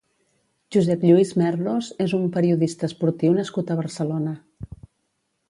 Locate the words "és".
2.07-2.15